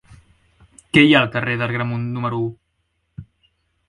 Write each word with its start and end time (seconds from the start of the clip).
Què 0.97 1.03
hi 1.07 1.11
ha 1.11 1.19
al 1.19 1.29
carrer 1.35 1.53
d'Agramunt 1.59 2.07
número 2.15 2.39
u? 2.47 2.47